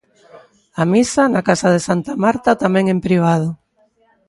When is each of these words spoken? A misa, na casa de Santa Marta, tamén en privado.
A 0.81 0.83
misa, 0.93 1.23
na 1.33 1.41
casa 1.49 1.67
de 1.73 1.79
Santa 1.87 2.11
Marta, 2.23 2.59
tamén 2.63 2.85
en 2.93 2.99
privado. 3.07 3.49